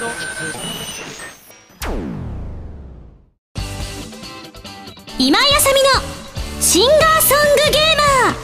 [0.00, 0.08] 今
[5.38, 5.90] 井あさみの
[6.62, 8.36] シンガーソングゲーマー。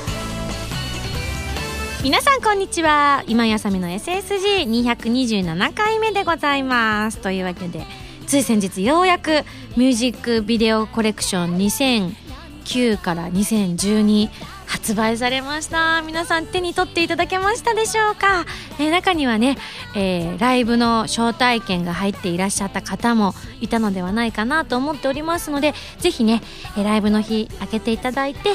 [2.04, 3.24] 皆さんこんにちは。
[3.27, 7.22] 今井あさみの SSG227 回目でございます。
[7.22, 7.87] というわけで
[8.27, 9.43] つい先日ようやく
[9.79, 14.29] ミュージックビデオコレクション2009から2012
[14.77, 16.02] 発売されました。
[16.02, 18.45] 皆さん手に取っていただけましたでしょうか、
[18.79, 19.56] えー、中にはね、
[19.95, 26.43] えー、ライブの招待券が入っていらっしゃった方もいたのではないかなと思っておりますのでぜひね、
[26.77, 28.51] えー、ライブの日開けていただいて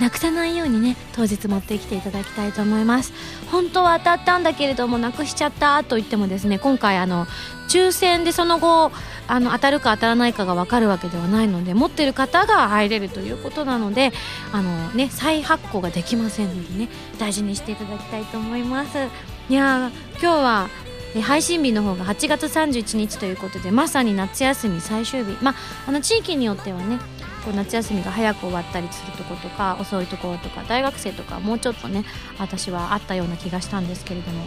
[0.00, 3.12] なくさないようにね当日持ってきていただきたいと思います。
[3.52, 7.26] 本当は当たったんだけれどもなくしちゃったと言ってもですね今回あの
[7.68, 8.90] 抽選でその後
[9.28, 14.12] あの当たるか当たらないかが分かるわけではないので持ってる方が入れるということなので
[14.52, 16.88] あの、ね、再発行ができませんのでね
[17.18, 18.98] 大事にしていただきたいと思います。
[19.48, 19.90] いや
[20.20, 20.68] 今日は
[21.22, 25.36] 配信日の方が8月31日ということでまさに夏休み最終日。
[25.42, 25.54] まあ
[25.86, 26.98] あの地域によってはね
[27.44, 32.04] こう夏休みが早く終わったりするとことか遅いところとか大学生とかもうちょっとね
[32.38, 34.44] 私はあったような気がしたんですけれども。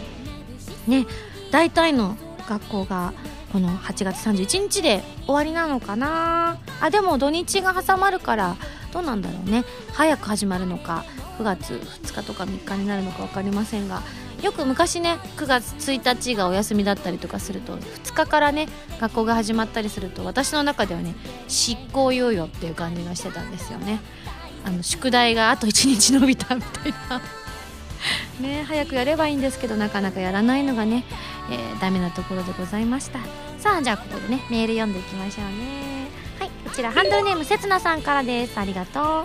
[0.86, 1.06] ね
[1.50, 2.16] 大体の
[2.50, 3.14] 学校が
[3.52, 6.58] この8月31日で終わりなのかな？
[6.80, 8.56] あでも土日が挟まるから
[8.92, 9.64] どうなんだろうね。
[9.92, 11.04] 早く始まるのか
[11.38, 14.02] 9月2日とか3日になるのか分かりませんが
[14.42, 18.68] よく昔ね9月1日がお休みだったりとかすると2日からね
[19.00, 21.14] 学校が始まったりすると私の中ではね
[21.46, 24.00] 執行猶予っていう感じがしてたんですよね。
[24.64, 27.22] あの宿題があと1日伸びたみたいな。
[28.40, 31.04] ね早くやればいいんですけどなかなかやらないのがね、
[31.50, 33.18] えー、ダメなところでございました。
[33.58, 36.08] さあじゃあここでねメール読んでいきましょうね。
[36.38, 38.58] はいこちらハンドルネームせつなさんからです。
[38.58, 39.24] ありがとう。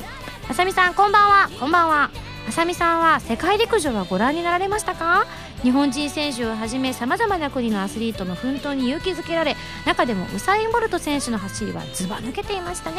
[0.50, 1.50] あさみさんこんばんは。
[1.60, 2.12] こんばんは。
[2.48, 5.26] あさみさんは世界陸上はご覧になられましたか？
[5.64, 9.56] 日本人選手をはじめさまざまな国のアスリートの奮闘に勇気づけられ
[9.88, 12.98] 中でもウサイン・ボルト選手の走りはずば抜けていましたね。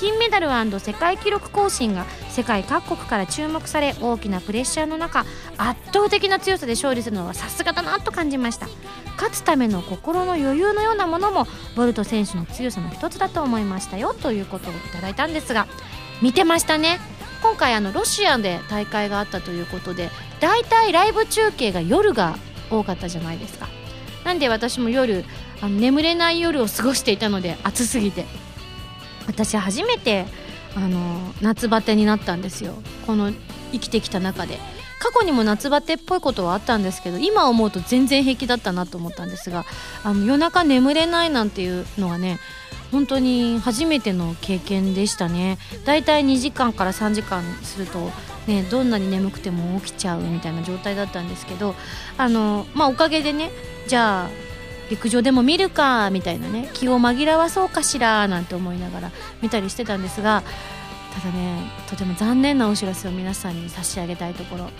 [0.00, 0.48] 金メダル
[0.80, 5.26] 世界記録更新が世界各国から注目され大きなプレッシャーの中
[5.58, 8.66] 圧倒的な強さで勝利するのはさすがだなと感じました。
[9.16, 11.46] 勝つための心の余裕のようなものも
[11.76, 15.66] ボルト選手の強さの一つだと思いましたよということをいただいたんですが
[16.22, 16.98] 見てましたね。
[17.42, 20.08] 今回あのロシアで大会があったということで
[20.40, 22.38] 大体ライブ中継が夜が
[22.70, 23.68] 多かったじゃないですか。
[24.24, 25.26] なんで私も夜
[25.60, 28.24] あの眠れない夜を過ごしていたので暑すぎて。
[29.30, 30.26] 私初めて
[30.76, 32.74] あの夏バテになったんですよ。
[33.06, 33.32] この
[33.72, 34.58] 生きてきた中で。
[35.00, 39.64] 過去にも夏バテっぽいことはあったんですけど今思うと全然平気だったなと思ったんですが
[40.04, 42.38] あの夜中眠れないなんていうのはね
[42.92, 45.58] 本当に初めての経験でしたね。
[45.86, 48.10] だいたい2時間から3時間すると
[48.46, 51.74] ねどんなに眠くても起きちゃうみたいな状態だったんですけど
[52.18, 53.50] あのまあおかげでね
[53.86, 54.49] じゃあ
[54.90, 60.42] 陸上でも見るかみたいなね気を紛らわそうかしらなんて思いながら見たりしてたんですが
[61.14, 64.70] ただねとても残念なお知らせを皆さんに差し上げたいところ。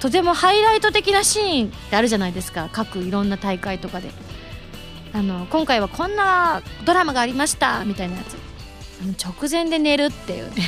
[0.00, 4.10] とてもハイライト的なシーンってあるじゃないですか各いろんな大会とかで。
[5.12, 8.36] あの今回はこんなドラマがありましたみたいなやつ。
[9.02, 10.62] あの直前で寝るっていうね。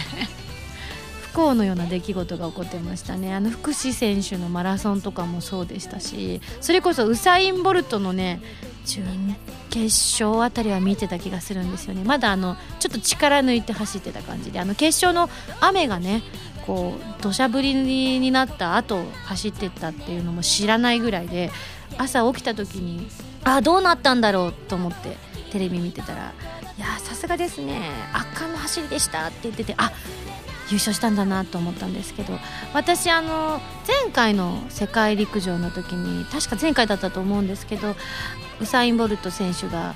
[1.31, 3.35] 幸のような出来事が起こってましたね。
[3.35, 8.41] あの福士選手のマラソンとかもそうでしたしそれこそウサイン・ボルトのね
[8.85, 9.05] 準
[9.71, 9.87] 決
[10.23, 12.03] 勝あたりは見てた気がするんですよね。
[12.05, 15.31] まだあのちょっと力抜いて走ってた感じであの決勝の
[15.61, 16.23] 雨がね
[16.67, 21.51] こう土砂降りになった後走ってったっていうのも知らないぐらいで
[21.99, 23.09] 朝起きた時に
[23.45, 25.17] あどうなったんだろうと思って
[25.51, 26.33] テレビ見てたら
[26.79, 27.81] 「いやさすがですね。
[28.13, 29.93] 圧巻の走りでした」って言っててあ
[30.71, 32.39] 優勝したんだなと思ったんですけど
[32.73, 37.97] 私あの前回の世界陸上の時に確か前回だったと思うんですけど
[38.61, 39.95] ウサイン・ボルト選手が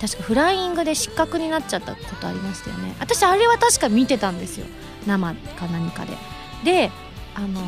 [0.00, 2.94] 確かフライングで失格になっちゃったことありましたよね。
[3.00, 4.66] 私あれは確か見てたんですよ。
[5.06, 6.16] 生か何かで。
[6.64, 6.90] で
[7.34, 7.60] あの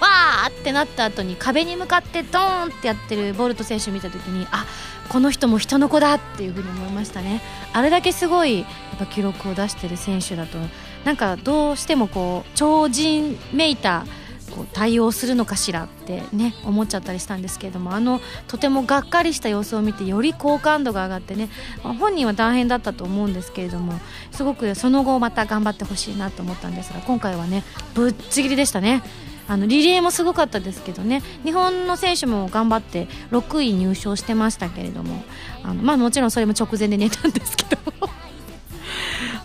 [0.00, 4.66] わーってなった後に壁に向かってドーンってやってるボルト選手見た時にあ
[5.08, 7.42] この人も人の子だっていうふうに思いましたね。
[7.72, 10.58] あれだけすごいやっぱ記録を出してる選手だと
[11.04, 14.04] なんかどうしてもこう超人めいた
[14.50, 21.48] こう対応するのかしらってね思っちゃったりしたんですけれどもあのとてもがっかりした様子を見てより好感度が上がってね
[21.82, 23.94] ま本人は大変だったと思うんですけれども
[24.32, 27.64] すごくその後また頑張ってほしいなと思ったんですが今回はね
[27.94, 29.02] ぶっちぎりでしたね。
[29.48, 35.24] あのリレーもすごかったですけどね日本の選手も頑張って6位入賞してましたけれども
[35.64, 37.76] あの、まあ、もちろんそれも直前で寝たんですけど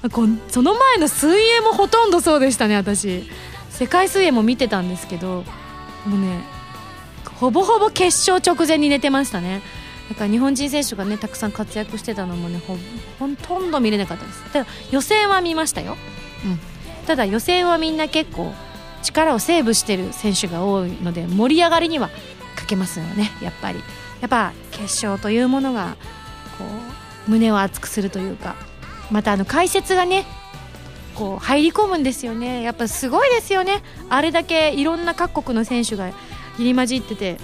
[0.10, 3.24] その前の水泳もほとんどそうでしたね私。
[3.70, 5.44] 世界水泳も見てたんですけど
[6.06, 6.44] もうね
[7.36, 9.62] ほぼほぼ決勝直前に寝てましたね。
[10.10, 12.78] だから日本人選手がねたくさん活躍してたのもねほ
[13.20, 14.44] ほとんど見れなかったです。
[14.52, 15.98] ただ予選は見ましたよ、
[16.46, 16.60] うん、
[17.08, 18.54] ただ予選はみんな結構
[19.04, 22.10] 力をセーブしてる選手が多いので盛り上がりには
[22.56, 23.80] 欠けますよねやっぱり。
[24.22, 25.98] やっぱ決勝というものが
[26.58, 26.64] こ
[27.28, 28.56] う胸を熱くするというか
[29.12, 30.26] またあの解説がね
[31.16, 32.62] こう入り込むんですよね。
[32.62, 33.82] やっぱすごいですよね。
[34.10, 36.12] あれだけいろんな各国の選手が
[36.58, 37.38] 入り混じってて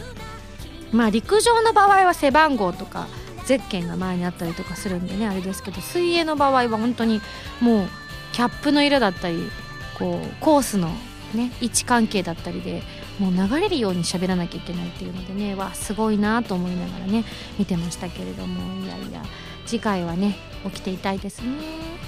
[0.91, 3.07] まあ陸上の場合は背番号とか
[3.45, 7.21] ゼッケンが前にあったりとかするんでねあれですけど水泳の場合は本当に
[7.59, 7.87] もう
[8.33, 9.49] キャップの色だったり
[9.97, 10.89] こうコースの
[11.33, 12.83] ね位置関係だったりで
[13.19, 17.23] もう流れるように喋らなきゃいけないっていうのでねわすごいなと思いながらね
[17.59, 18.85] 見てましたけれども。
[18.85, 19.21] いやいや
[19.65, 20.35] 次回はね
[20.65, 21.49] 起きていたいですね。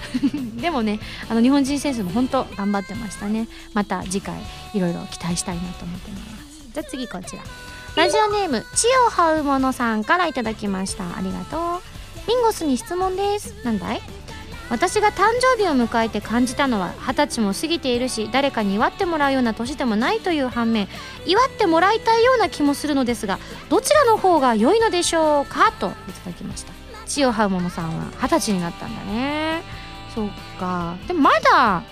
[0.59, 3.47] でもねあの日本人選手も本当頑張ってましたね。
[3.73, 4.35] また次回
[4.73, 6.23] いろいろ期待したいなと思ってます。
[6.73, 7.43] じゃあ次こちら。
[7.95, 11.15] ラジオネーム「地を這うもの」さんからいただきました。
[11.15, 11.81] ありがとう。
[12.27, 13.53] ミンゴスに質問です。
[13.63, 14.01] なんだい？
[14.73, 20.87] 私が誕生日を迎えて感じたのは二十歳も過ぎているし誰かに祝ってもらうような年でもないという反面
[21.27, 23.37] 祝ってもらいたいような気もするのですが
[23.69, 26.73] どちらの方が良いのでしょうかといただきました。
[27.05, 29.61] 血を這うものさんは二十歳になったんだね。
[30.15, 30.29] そっ
[30.59, 30.95] か。
[31.07, 31.83] でもまだ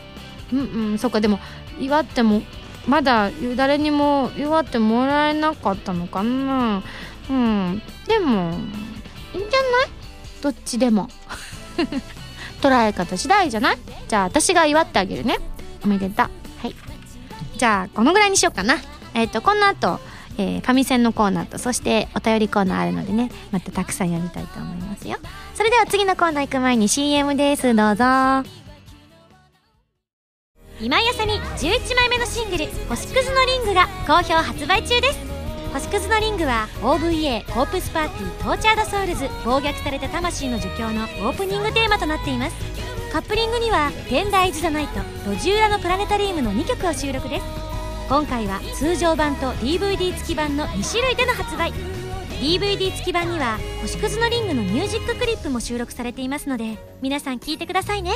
[0.52, 1.22] うんうんそっか。
[1.22, 1.40] でも
[1.80, 2.42] 祝っても
[2.88, 6.82] まだ誰にも祝ってもらえなかったのかな。
[7.30, 7.80] うん。
[8.08, 8.58] でも
[9.36, 9.90] いいんじゃない？
[10.42, 11.10] どっちでも。
[12.62, 13.78] 捉え方次第じゃない？
[14.08, 15.38] じゃあ私が祝ってあげるね。
[15.84, 16.30] おめでとう
[16.62, 16.76] はい。
[17.58, 18.76] じゃあこのぐらいにしようかな。
[19.14, 20.00] えっ、ー、とこの後
[20.38, 25.18] えー、ファミセンのコーナーとそしてお便りコーナーあるのでねまたたくさんやりたいと思いますよ。
[25.54, 27.76] それでは次のコーナー行く前に CM です。
[27.76, 28.04] どうぞ。
[30.80, 35.31] 今井麻美11枚目のシングル「星屑のリング」が好評発売中です。
[35.74, 42.56] 星屑のリングは OVA コープスパーティー Tortured Souls 暴虐された魂の呪叫のオープニングテーマとなっています。
[43.14, 45.00] カップリングには「天台ズ・ザ・ナイト」
[45.32, 47.46] 「路地裏のプラネタリウム」の2曲を収録です。
[48.10, 51.72] 今回は通常版と DVD 付き版の2種類での発売。
[52.42, 58.12] DVD 付き版には「星屑のリング」のミュージッククリップも収録されていますので皆さん聴いてくださいね。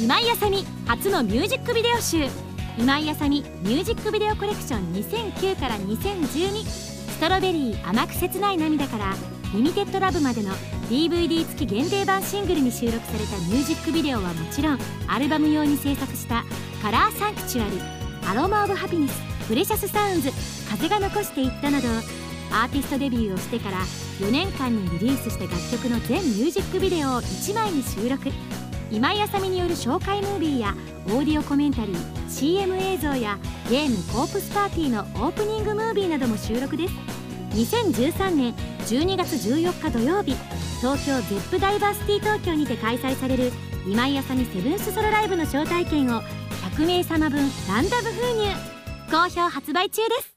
[0.00, 2.53] 今井あさみ初のミュージックビデオ集。
[2.76, 9.14] 今井あさみミュージックビデオコレクション2009から2012ストロベリー甘く切ない涙から
[9.54, 10.50] Limited Love までの
[10.90, 16.42] DVD 付き限定版シングルに収録されたミュージックビデオはもちろんアルバム用に制作した
[16.82, 17.80] Color Sanctuary
[18.28, 20.30] Aroma of Happiness Precious Sounds
[20.68, 21.88] 風が残していったなど
[22.50, 23.78] アーティストデビューをしてから
[24.18, 28.30] 4年間にリリースした楽曲の全ミュージックビデオを1枚に収録。
[28.94, 30.76] 今井麻美による紹介ムービーや
[31.06, 33.38] オーディオコメンタリー CM 映像や
[33.68, 36.94] ゲーム「コープスパーティー」のオープニングムービーなども収録です。
[37.54, 38.54] 2013年
[38.86, 40.36] 12月14日土曜日
[40.80, 43.52] 東京ゼップダイバーシティ東京にて開催される
[43.84, 46.22] 今井あさみセブンスソロライブの招待券を
[46.76, 48.46] 100名様分ランダム封入。
[49.10, 50.33] 好評発売中です。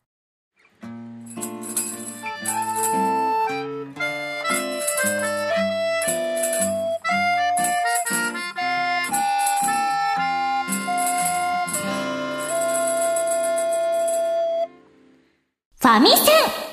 [15.97, 16.67] ァミセン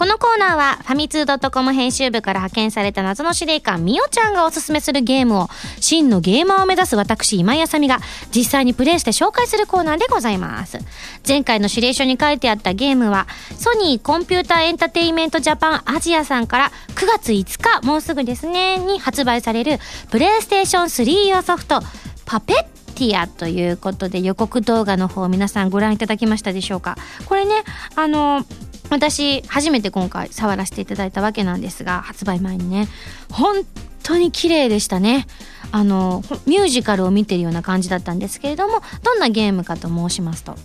[0.00, 5.48] このコーナーはファミツー .com 編集部から派遣された謎の司令官みおちゃんがおすすめするゲームを
[5.80, 7.98] 真のゲーマーを目指す私今井あさみが
[8.32, 10.78] 実際にプレイして紹介するコーナーでございます。
[11.26, 19.78] 前回の指令書に書いてあったゲームはソニーコンピューターエンターテイメントジャパンアジアさんから9月5日もうすぐですねに発売される
[20.12, 21.80] プレイステーション3用ソフト
[22.24, 26.96] パペッティアということで予告動画の方皆さんご覧いただきましたでしょうか。
[27.26, 27.62] これね
[27.94, 28.44] あの
[28.90, 32.88] 私初めて今回触らせていただいたわけなんですが発売前にね
[33.30, 33.62] 本
[34.02, 35.26] 当に綺麗でしたね。
[35.70, 40.56] あのミュージカルを見てるような感じだったんですけれどもどんなゲームかと申しますと、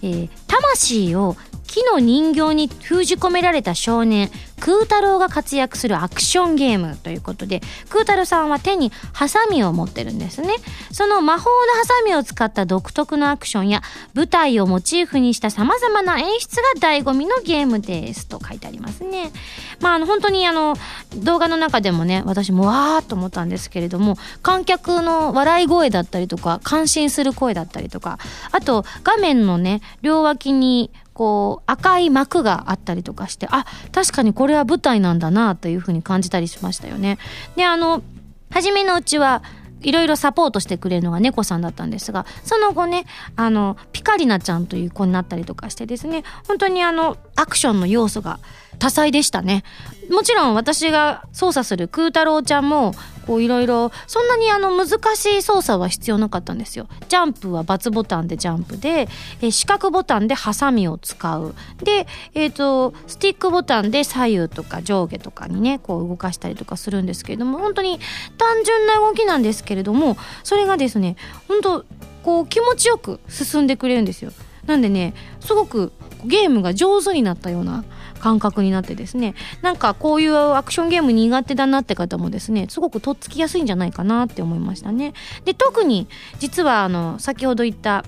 [0.00, 1.36] えー、魂を
[1.66, 4.30] 木の人形に封じ込められた少年
[4.60, 10.54] 空太郎が活躍するアクションゲームということで空太郎さんは手にハサミを持ってるんですね。
[10.90, 13.82] その魔法のハサミを使った独特のアクションや
[14.14, 19.32] 舞台をモチーフにした様々な演出が醍醐味のゲームですと書いてありますね。
[19.80, 20.76] まああの本当にあの
[21.16, 28.18] 動画の中でもね私もわーっと思ったんですけれども観客の笑い声だったりとか感心する声だったりとか
[28.52, 37.18] あと画面のね両脇にこう赤い幕があったりとかしてあ確かにこれは舞台なんだなというふうに感じたりしましたよね。
[37.56, 38.02] であの
[38.50, 39.42] 初めのうちは
[39.84, 43.04] いろいろサポートしてくれるのが猫さんだったんですが、その後ね、
[43.36, 48.40] あの、ピカリナちゃんという子になったりとかしてですね、本当にあの、アクションの要素が
[48.78, 49.64] 多彩でしたね。
[50.10, 52.94] もちろん私が操作する空太郎ちゃんも、
[53.26, 56.88] こういろいろ、そんなにあの難しい操作は必要なかったんですよ。
[57.08, 59.08] ジャンプは×ボタンでジャンプで、
[59.40, 61.54] え四角ボタンでハサミを使う。
[61.82, 67.98] で、えっ、ー、と、スティックボタンで左右とか上下とかにね、こう動かしたりとかするんですけれども、本当に
[68.36, 71.16] 単純な動きなんですけれども、それがですね、
[71.48, 71.84] 本当
[72.22, 74.32] こう気持ちよく進んでくれるんですよ。
[74.66, 75.92] なんでね、すごく
[76.24, 77.84] ゲームが上手になったような
[78.24, 85.12] 感覚になってですねなんかこういうアクションゲーム苦手だなって方もですねすごくとっつきやすいんじゃないかなって思いましたね。
[85.44, 88.06] で特に実はあの先ほど言った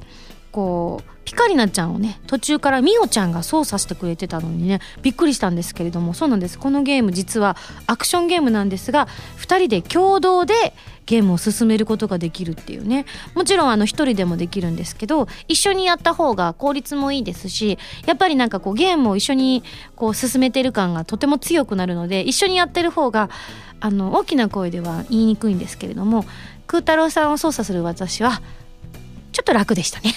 [0.53, 6.59] こうピカリナちゃんをね途中からミオちゃんが操作してくれてたのにねびっくりしたんですけれどもそうなんです。
[6.59, 7.57] このゲーム実は
[7.87, 10.73] アクションゲームなんですが2人で共同で
[11.05, 13.07] ゲームを進めることができるっていうね。
[13.35, 19.65] もちろんあの一人でもできるんですけど一緒にやった方が効率もいいですしやっぱりなんかこうゲームを一緒に
[19.97, 23.31] こう進めてる感がとても強くなるので一緒にやってる方が
[23.81, 26.25] あの大きな声では言いにくいんですけれども
[26.69, 28.41] 空太郎さんを操作する私は
[29.33, 30.15] ちょっと楽でしたね。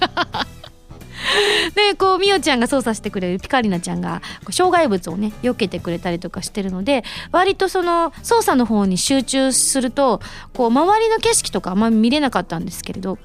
[1.74, 10.20] でこうみおちゃんが操作してくれるピカリナちゃんが障害物をね避けてくれたりとかしてるので割とその操作の方に集中すると
[10.54, 13.18] こう周りの景色とかあんまり見れなかったんですけれど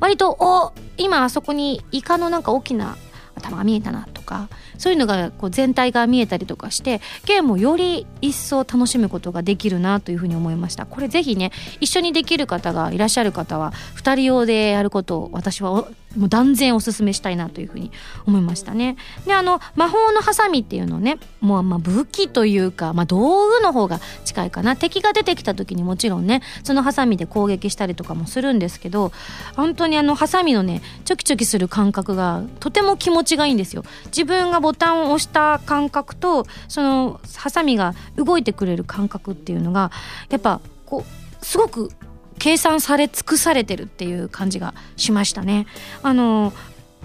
[0.00, 2.96] 割とお今あそこにイカのなんか大きな
[3.34, 4.48] 頭が見えたなとか
[4.82, 15.86] そういうのがこう全体が見えたりとかしてゲームをより一層楽しむことができるなというふうに思いましたこれぜひね一緒にできる方がいらっしゃる方は2人用でやることを私は
[16.16, 17.90] もう断然おすすめしたいなというふうに
[18.26, 18.96] 思いましたね。
[19.26, 29.12] であの魔法のハサミっていうのねもうまあ武器というか、まあ、道具の方が近いかな敵が出てきた時にもちろんねそのハサミで攻撃したりとかもするんですけど
[29.56, 33.84] 本当にあのハサミのねチョキチョキする感覚がとても気持ちがいいんですよ。
[34.06, 39.90] 自分がボタンを押した感覚とそのハサミが動いてくれる感覚っていうのが
[40.30, 41.90] やっぱこうすごく
[42.38, 45.66] 計算され尽くされてるっていう感じがしましたね。
[46.02, 46.52] あの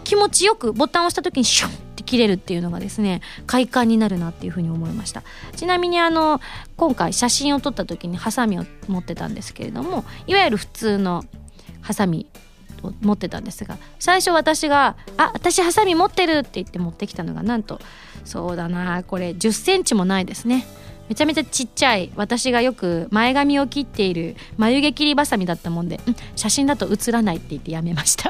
[0.03, 5.21] 気持ちよくボタンを押した時にシュンって切れるっていうのがですね快感になるなっていうふうに思いました
[5.53, 6.39] ちなみにあの
[6.77, 11.25] 今回写真を撮った時にハサミを持ってたんですけれどもいわゆる普通の
[11.81, 12.25] ハサミ
[13.01, 17.79] 持ってたんですが最初私が「あ私ハサミ持ってる」って言って持ってきたのがなんと
[18.25, 20.65] そうだなこれ1 0センチもないですね。
[21.10, 26.01] めちゃめちゃちっちゃい私がよく前髪を切っている眉毛切りばさみだったもんで、
[26.36, 28.29] 写真だと写らないって言ってやめました。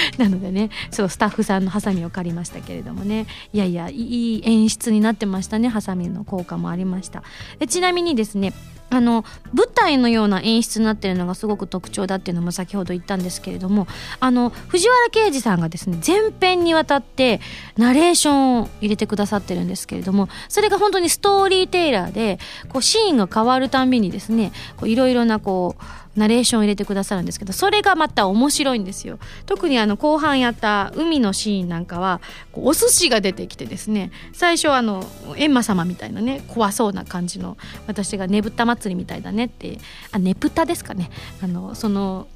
[0.18, 3.26] なのでねそうスタッフさんのハサミを借りましたけれどもね。
[3.52, 5.68] いやいやいい演出になってましたね。
[5.68, 7.22] ハサミの効果もありました。
[7.68, 8.52] ちなみにですね
[8.92, 13.86] あの舞台のような演出になってるのがすごく特徴だっていうのも先ほど言ったんですけれども
[14.20, 17.40] あの藤原啓治さんがですね全編にわたって
[17.78, 24.52] ナレーションを入れてくださってるんですけれどもそれが本当にストーリーテイラーでこうシーンが変わるたびにですね
[24.84, 29.18] いろいろなこうナレーションを入れてくださるんですけどそれがまた面白いんですよ。
[29.46, 32.20] 特にあの後半やった海のシーンなんかは
[32.52, 39.78] こうお寿司が出てきてですね最初あの閻魔様みたいなね怖そうな感じの私がねぶた祭りみたいだねって
[40.10, 41.10] あねぷたですかね。
[41.42, 42.26] あのその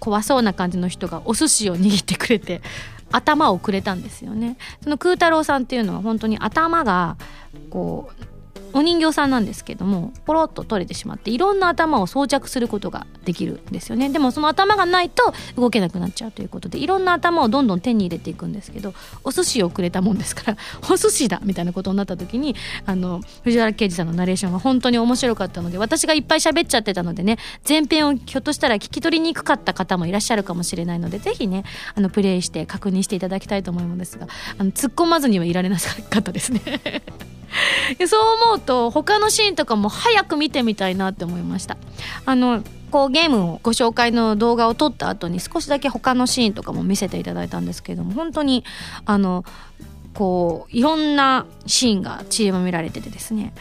[0.00, 2.62] 怖そうな感じの人がお寿司を握ってくれて
[3.12, 4.56] 頭をくれたんですよね。
[4.82, 7.16] その空太郎さんっていうのは本当に頭が
[7.70, 8.24] こう
[8.72, 14.08] お人形さんなんですけどもポロッと取れてしまっていろんな頭を装着することができるんですよね。
[14.10, 20.56] でもその頭がないと動けなくなっちゃうということでいろんな頭をどんどん手に入れていくんですけどお寿司をくれたもんですから
[20.90, 22.54] お寿司だみたいなことになった時に
[22.86, 34.26] あの藤原啓治さんのナレーションが本当に面白かったので私がいっぱい喋っちゃってたのでね前編をひょっとしたら聞き取りにくかった方もいらっしゃるかもしれないのでぜひねあのプレイして確認していただきたいと思うのですが
[34.58, 36.60] あの突っ込まずにはいられなかったですね。
[38.06, 41.76] そう思うと他のシーンとかも早く見てみたいなって思いました。
[42.26, 48.64] あのこうゲームをご紹介の動画を撮った後に少しだけ他のシーンとかも見せていただいたんですけれども本当に
[49.04, 49.44] あの
[50.12, 53.52] こういろんなシーンが散りばめられててですね。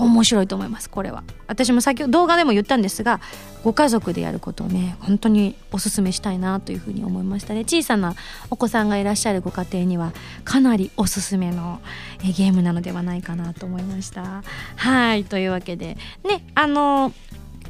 [0.00, 1.24] 面白いと思いますこれは。
[1.46, 3.20] 私も先ほど動画でも言ったんですが
[3.64, 7.60] ご家族でやることをね本当におすすめしたいなというふうに思いましたね。
[7.60, 8.14] 小さな
[8.50, 10.12] お子さんがいらっしゃるご家庭には
[10.44, 11.80] かなりおすすめの
[12.22, 14.42] ゲームなのではないかなと思いました。
[14.76, 15.96] はいというわけで。
[16.24, 17.12] ねあの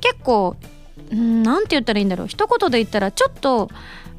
[0.00, 0.56] 結構
[1.11, 2.26] 何て言ったらいいんだろう。
[2.28, 3.70] 一言で言ったらちょっと、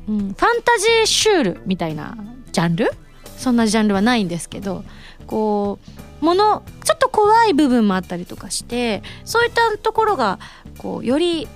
[0.07, 0.45] うん、ファンタ
[0.77, 2.17] ジーシュールみたいな
[2.51, 2.91] ジャンル？
[3.37, 4.83] そんなジャンルはないんですけど
[5.27, 5.89] こう
[6.21, 10.39] ものちょっと怖い部分もあったりとかしてそういったところが
[10.77, 11.47] こうより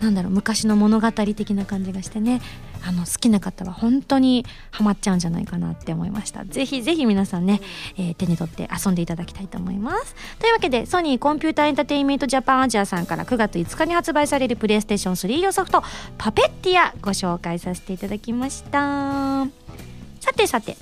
[0.00, 2.40] なんだろう昔の物語的な感じがしてね
[2.84, 6.44] あの好きな方は本当にハマっちゃうんじゃないかなって思いました。
[6.44, 7.60] ぜひぜひ皆さんね、
[7.96, 10.14] えー、手に取って遊んでいただきたいと思います。
[10.38, 15.82] というわけでソニーコンピューターエンターテインメントジャパンアジアさんから9月5日に発売されるプレイステーション3用ソフト
[16.16, 19.46] パペッティアご紹介させていただきました。
[20.20, 20.76] さてさて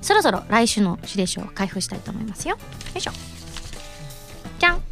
[0.00, 2.56] そろそろ来週の指令書を開封したいと思いますよ。
[2.56, 2.60] よ
[2.96, 3.12] いしょ。
[4.58, 4.82] じゃん。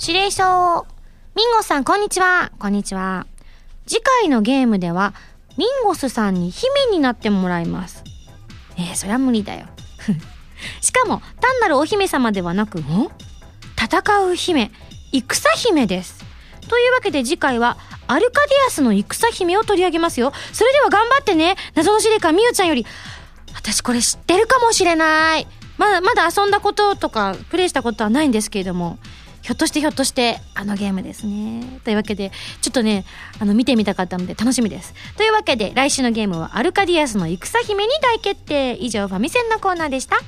[0.00, 0.86] 指令書。
[1.34, 2.52] ミンゴスさんこんにちは。
[2.58, 3.26] こんにちは。
[3.86, 5.14] 次回のゲームでは
[5.56, 8.04] ミンゴスさんに姫になってもらいます。
[8.76, 9.66] えー、そりゃ無理だよ。
[10.80, 12.82] しかも単なるお姫様ではなく
[13.76, 14.70] 戦う姫。
[15.12, 16.24] 戦姫です。
[16.68, 17.76] というわけで次回は
[18.06, 20.32] アルカディアスの戦姫を取り上げますよ。
[20.52, 21.56] それでは頑張ってね。
[21.74, 22.86] 謎の司令官みゆちゃんより
[23.54, 25.46] 私これ知ってるかもしれない。
[25.78, 28.98] まだまだ遊んだこととかプレイしたことはないんですけれども
[29.40, 31.80] ひょっとしてひょっとしてあのゲームですね。
[31.84, 32.30] というわけで
[32.60, 33.04] ちょっとね
[33.40, 34.94] あの見てみたかったので楽しみです。
[35.16, 38.76] というわけで来週のゲームはアルカディアスの戦姫に大決定。
[38.80, 40.18] 以上ファミセンのコーナーでした。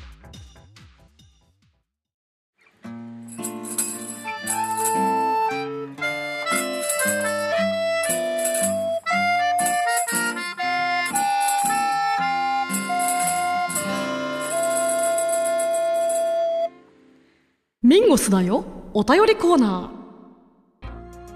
[18.15, 18.65] ゴスだよ。
[18.93, 19.91] お便りコーナ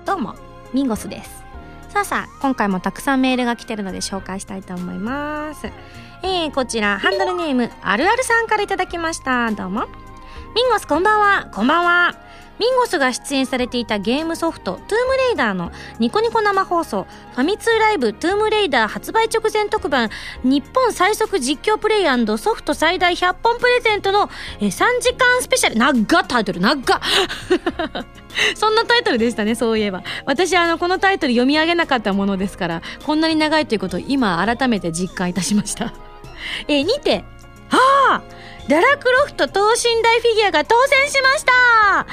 [0.05, 0.07] ー。
[0.07, 0.37] どうも
[0.73, 1.43] ミンゴスです。
[1.89, 5.67] さあさあ今回もたくさんメールが来てるので紹介したいと思います。
[6.23, 9.51] えー、こちらハンドルネームあるあるさんからいただきました。
[9.51, 9.87] どうも。
[10.55, 11.51] ミンゴスこんばんは。
[11.53, 12.15] こんばんは。
[12.59, 20.11] ミンゴスが出演されていたゲームソフトトゥームレイダーのニコニコ生放送ファミ通ライブトゥームレイダー発売直前特番
[20.43, 24.29] 日本最速実況プレイソフト最大100本プレゼントの
[24.61, 25.77] 3時間スペシャル。
[25.77, 26.61] 長っタイトル。
[26.61, 27.01] 長っ。
[28.55, 30.03] そんなタイトルでしたねそういえば。
[30.25, 35.93] 私あのこのタイトル読み上げなかったものですからこんなに長いということを今改めて実感いたしました。
[36.67, 37.25] えにて
[37.71, 38.23] ああ
[38.69, 41.53] ララクロフト等身大フィギュアが当選しました。
[42.01, 42.07] あ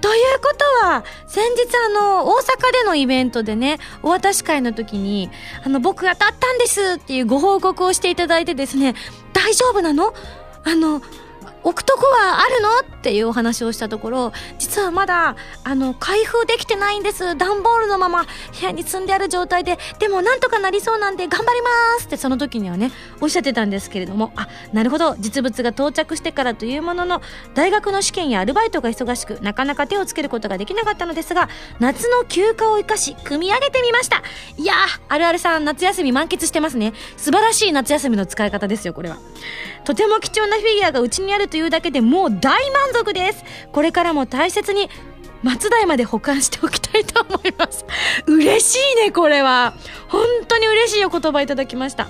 [0.00, 5.30] ということは、先日あの、大阪でのイベントでね、お渡し会の時に、
[5.64, 8.96] あの、僕が当たったんですっていうご報告をしていただいてですね、
[9.32, 10.12] 大丈夫なの？
[10.64, 11.00] あの、
[11.64, 12.68] 置くとこはあるの？
[12.80, 17.36] っていうお話をしたところ実はまだあの開封できてないんです。
[17.36, 18.28] 段ボールのまま部
[18.64, 25.16] 屋に積んである状態ででもなんとかなりそうなんで頑張りますってその時にはねおっしゃってたんですけれどもあなるほど。
[25.18, 27.22] 実物が到着してからというものの
[27.54, 31.48] 大学の試験やアルバイトが忙しくなかなか手をつけることができなかったのですが
[31.80, 34.22] 夏の休暇を生かし組み上げてみました。
[34.56, 34.76] いやー
[35.08, 36.92] あるあるさん夏休み満喫してますね。
[37.16, 39.18] 素晴らしい夏休みの使い方ですよこれは。
[39.84, 43.44] とても貴重なフィギュアがうちにあるというだけでもう大満足です。
[43.72, 44.88] これからも大切に
[45.42, 47.84] 松代まで保管しておきたいと思います。
[48.26, 49.74] 嬉しいねこれは。
[50.08, 52.08] 本当に嬉しいお言葉いただきました。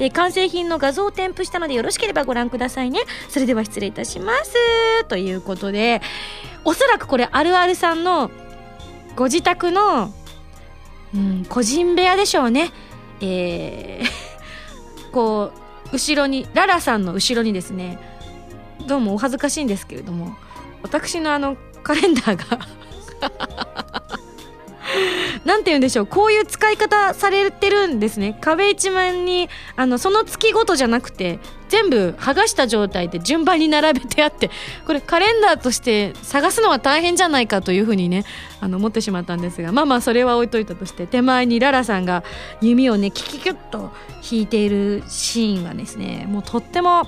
[0.00, 3.02] え完成品の画像を添付したのでよろしければご覧くださいね。
[3.28, 5.04] それでは失礼いたします。
[5.06, 6.02] ということで
[6.64, 8.28] おそらくこれあるあるさんの
[9.14, 10.12] ご自宅の、
[11.14, 12.72] うん、個人部屋でしょうね。
[13.20, 14.10] えー
[15.14, 15.52] こ
[15.92, 18.09] う後ろにララさんの後ろにですね
[18.86, 20.34] どうもお恥ずかしいんですけれども
[20.82, 22.58] 私のあのカレンダーが
[25.44, 28.36] なんて言うんでしょうこういう使い方されてるんですね。
[28.40, 31.38] 壁一面にあのその月ごとじゃなくて
[31.68, 34.50] 全部剥がした状態で順番に並べてあって
[34.86, 38.24] これカレンダーとして探すのは大変じゃないかというふうにね
[38.60, 42.24] あの思ってしまったんですがまあまあそれは置いといたとして手前にララさんが
[42.60, 43.92] 弓をねキキキュッと
[44.28, 47.06] 引いているシーンはですねもうとっても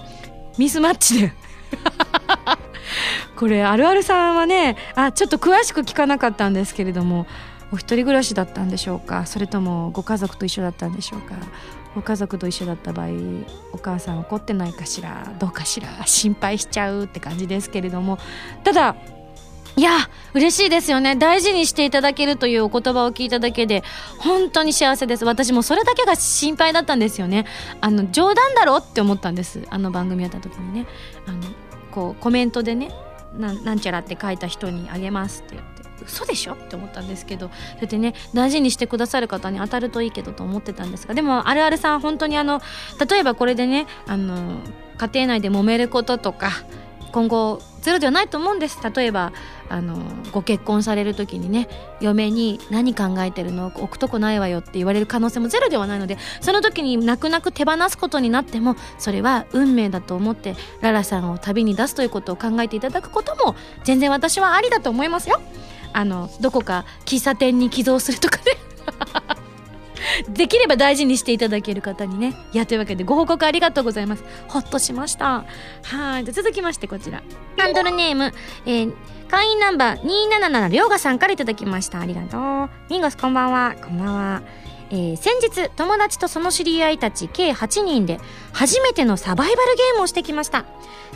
[0.59, 1.33] ミスマッチで
[3.37, 7.27] これあるあるさんはねあちょっと詳しく聞かなかったんですけれども
[7.73, 9.25] お一人暮らしだったんでしょうか？
[9.27, 11.35] それともご家族と一緒だったんでしょうか？
[11.95, 13.09] ご家族と一緒だった場合
[13.73, 15.27] お母さん怒ってないかしら？
[15.39, 15.89] どうかしら？
[16.07, 18.19] 心配しちゃうって感じですけれども。
[18.65, 18.95] ただ
[19.75, 19.93] いや
[20.35, 21.17] 嬉しいですよね。
[21.17, 23.83] 大事にしていただけるというお言葉を聞いただけで
[24.19, 25.25] 本当に幸せです。
[25.25, 27.47] 私もそれだけが心配だったんですよね。
[27.81, 29.63] あの冗談だろって思ったんです。
[29.71, 30.87] あの番組やった時にね。
[31.27, 31.41] あの
[31.93, 32.91] こうコメントでね
[33.39, 36.55] なんちゃらって書いた人にあげますって言って嘘でしょ？
[36.55, 42.61] って思ったんですけどそうやってね大事にしてくださる方に当たるといいけどと思ってたんですがでもあるあるさん本当にあの
[43.09, 44.59] 例えばこれでねあの
[44.99, 46.51] 家庭内で揉めることとか
[47.13, 48.79] 今後ゼロではないと思うんです。
[48.83, 49.33] 例えば
[49.73, 49.97] あの
[50.33, 51.67] ご結婚される時にね
[52.03, 53.69] 嫁に「何考えてるの？
[53.69, 65.41] 置くとこないわよ」って言われる可能性もゼロではないのでその時に泣く泣く手放すことになってもそれは運命だと思ってララさんを旅に出すということを考えていただくことも全然私はありだと思いますよ。
[65.95, 68.43] あのどこか喫茶店に寄贈するとかね。
[70.29, 72.35] できれば大事にしていただける方にね。
[72.53, 74.25] いやというわけでご報告ありがとうございます。
[74.49, 75.45] ほっとしました。
[75.85, 76.25] はい。
[76.25, 77.23] じゃ続きましてこちら。
[77.57, 78.35] ハンドルネーム、
[78.67, 78.95] えー
[79.33, 82.01] 会員ナンバー277りょうがさんからいただきました。
[82.01, 82.71] ありがとう。
[82.91, 83.75] ミンゴスこんばんは。
[83.83, 84.43] こんばんは。
[84.91, 88.21] えー先日友達とその知り合いたち計8人で
[88.53, 90.67] 初めてのサバイバルゲームをしてきました。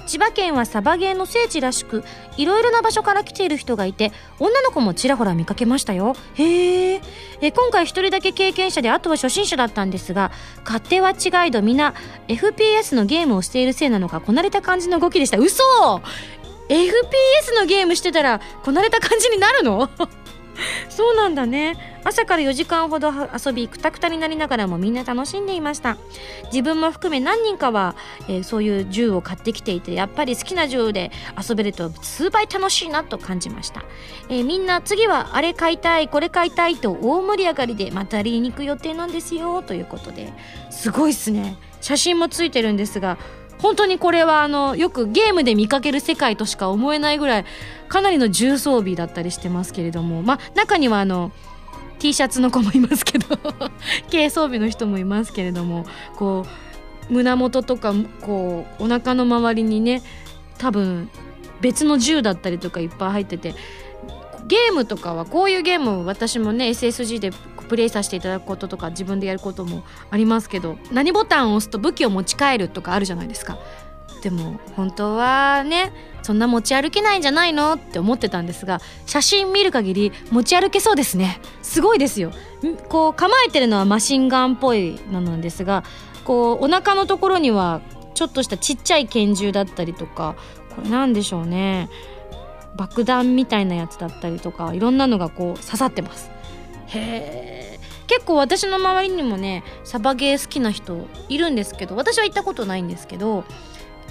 [0.07, 2.05] 千葉県はサバゲーの聖地らしく
[2.39, 6.17] いろいろな場所から来ている人がいて女の子もちらほら見かけましたよ。
[6.37, 7.03] へー。
[7.43, 10.33] え今回一人だけ経験者であとは初心者だったんですが
[10.65, 11.93] 勝手は違いど皆
[12.29, 15.37] FPS のゲームをしているせいなのかこなれた感じの動きでした。
[15.37, 15.63] 嘘！
[16.69, 19.89] FPS のゲームしてたらこなれた感じになるの？
[20.89, 21.77] そうなんだね。
[22.03, 25.99] 朝から4時間ほど遊びくたくたになりながらもみんな楽しんでいました。
[26.47, 27.95] 自分も含め何人かは、
[28.27, 33.85] えーそういう銃を買ってきていてやっぱり好きな銃で遊べると数倍楽しいなと感じました、
[34.31, 40.33] えーみんな次はあれ買いたいこれ買いたいと大盛り上がりでまたリーに行く予定なんですよということで。
[40.71, 41.57] すごいっすね。
[41.83, 43.19] 写真もついてるんですが
[43.59, 47.45] 本当にこれはあのよくゲームで見かける世界としか思えないぐらい
[47.89, 50.23] かなりの重装備だったりしてますけれども。
[50.23, 51.33] まあ中にはあの
[51.99, 53.39] T シャツの子もいますけど。
[54.11, 55.87] 軽装備の人もいますけれども。
[56.17, 56.47] こ
[57.11, 60.03] う胸元とかこうお腹の周りにね
[60.59, 61.09] 多分
[61.61, 63.55] 別の銃だったりとかいっぱい入ってて。
[64.47, 67.33] ゲームとかはこういうゲーム私もね SSG で
[67.67, 73.59] プレイさせていただくこととか自分でやることもありますけど何ボタンを押すと武器を持ち帰るとかあるじゃないですか。
[74.23, 81.41] でも本当はねそんな持ち歩けないんじゃないのって思ってたんですが写真見る限り持ち歩けそうですね。
[81.63, 82.33] すごいですよ。
[82.89, 85.85] こう構えてるのはマシンガンっぽいのなんですが
[86.25, 87.83] こうお腹のところには
[88.15, 90.35] ちょっとしたちっちゃい拳銃だったりとか
[90.75, 91.89] これなんでしょうね。
[92.77, 96.31] 爆弾みたいなやつだったりとかいろんなのがこう刺さってます。
[96.87, 103.45] へえ結構私の周りにもねサバゲー好きな人いるんですけど私は行ったことないんですけど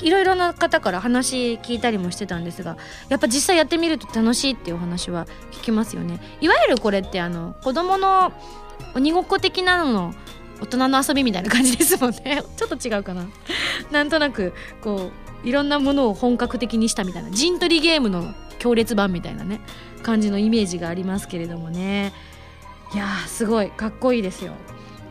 [0.02, 2.78] いろいろな方から話聞いたりもしてたんですが
[3.10, 6.20] やっぱ実際やってみると楽しいっていうお話は聞きますよね。
[6.42, 8.34] いわゆるこれってあの子供の
[8.94, 10.14] 鬼ごっこ的なのの
[10.62, 12.44] 大人の遊びみたいな感じですもんね。
[12.58, 13.26] ちょっと違うかな。
[13.92, 15.12] なんとなくこ
[15.44, 19.62] ういろんなものを本格的にしたみたいな陣取りゲームの強烈版みたいなね
[20.04, 22.14] 感じのイメージがありますけれどもね。
[22.94, 23.72] いやーすごい。
[23.72, 24.54] かっこいいですよ。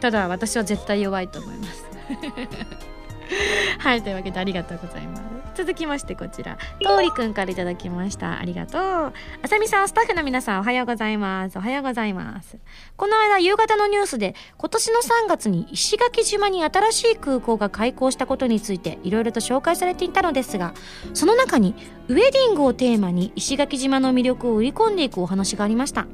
[0.01, 1.85] ただ私は絶対弱いと思います。
[3.79, 5.23] はいというわけでありがとうございます。
[5.55, 6.59] 続きましてこちら。
[6.83, 8.39] とうりくんからいただきました。
[8.39, 8.81] ありがとう。
[8.81, 9.13] あ
[9.49, 11.57] さみさんスタッフの皆さんおはようございます。
[11.57, 12.59] おはようございます。
[12.97, 20.75] この間夕方のニュースで今年の3月に石垣島に新しい空港が開港したことについていろいろと紹介されていたのですが
[21.13, 21.75] その中に
[22.07, 26.07] ウェディングをテーマに石垣島の魅力を売り込んでいくお話がありました。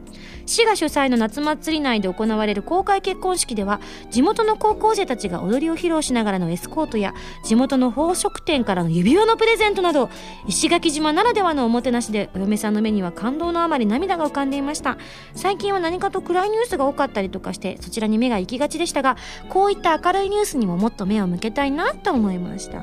[0.47, 10.11] 市が主催の夏祭り内で行われる公開結婚式では地元の高校生たちが踊りを披露しながらのエスコートや地元の宝飾店からの指輪のプレゼントなど
[10.47, 14.97] 石垣島ならではのおもてなしでお嫁さんの目には感動のあまり涙が浮かんでいました。
[15.35, 19.17] 最近は何かと暗いニュースが多かったりとかしてそちらに目が行きがちでしたが
[19.49, 22.79] こういった明るいニュースにももっと目を向けたいなと思いました。
[22.79, 22.81] へ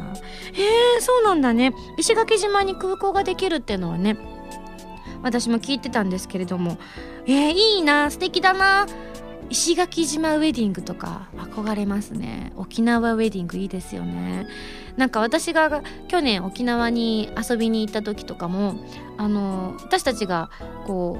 [0.97, 1.73] えそうなんだね。
[1.97, 4.17] 石垣島に空港ができるっていうのはね
[5.23, 6.77] 私も聞いてたんですけれども
[7.25, 8.87] えー、いいな素敵だな
[9.49, 12.51] 石垣島ウェディングとか憧れますね。
[12.57, 14.47] 沖縄ウェディングいいですよね。
[14.97, 18.75] なんか私が去年沖縄に遊びに行った時とかも
[19.17, 20.49] あの私たちが
[20.85, 21.19] こ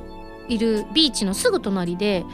[0.50, 2.26] ういるビーチのすぐ隣で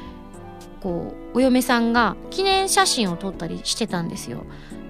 [0.82, 4.46] こうお嫁さんが記念写真を撮ったりしてたんですよ。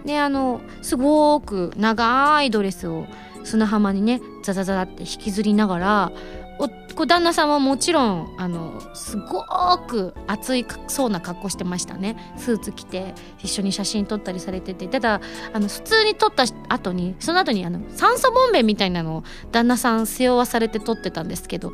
[0.05, 3.05] であのすごく長いドレスを
[3.43, 6.11] 砂浜にねザザザって引きずりながら
[6.59, 9.43] おこ旦那さんはもちろんあのすご
[9.87, 12.15] く暑いそうな格好してましたね。
[12.37, 14.87] スーツ着て一緒に写真撮ったりされてて。
[14.87, 15.21] ただ
[15.53, 21.73] あの普通に撮った後にその後にあの酸素ボンベみたいなのを旦那さん背負わされて撮ってたんですけど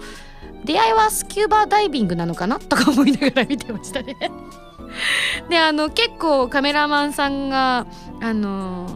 [0.63, 2.57] 出会いはスキューバーダイビングなのかな？
[2.59, 4.15] とか思いながら見てましたね。
[5.49, 7.85] であの結構カメラマンさんが
[8.21, 8.87] あの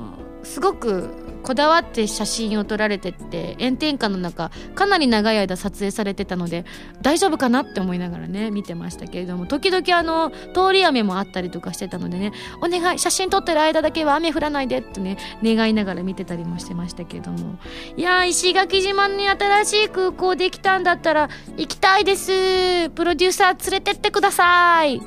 [0.44, 6.66] すごくこだわって写真を撮られてって炎天下の中かなり長い間撮影されてたので
[7.02, 17.58] 大丈夫かなって思いながらね見てましたけれども時々あの通り雨もあったりとかしてたのでねお願い写真撮ってる間だけは雨降らないでってね願いながら見てたりもしてましたけれども。
[17.98, 22.90] いやー石垣島に新しい空港できたんだったら行きたいです。
[22.92, 25.02] プロデューサー連れてってください。